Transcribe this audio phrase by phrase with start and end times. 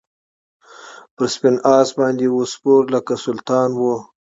[1.15, 3.93] پر سپین آس باندي وو سپور لکه سلطان وو